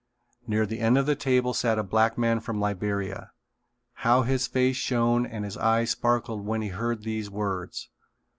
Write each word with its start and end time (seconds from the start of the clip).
Near 0.47 0.65
the 0.65 0.79
end 0.79 0.97
of 0.97 1.05
the 1.05 1.15
table 1.15 1.53
sat 1.53 1.75
the 1.75 1.83
black 1.83 2.17
man 2.17 2.39
from 2.39 2.59
Liberia. 2.59 3.33
How 4.01 4.23
his 4.23 4.47
face 4.47 4.75
shone 4.75 5.27
and 5.27 5.45
his 5.45 5.57
eyes 5.57 5.91
sparkled 5.91 6.43
when 6.43 6.63
he 6.63 6.69
heard 6.69 7.03
these 7.03 7.29
words! 7.29 7.87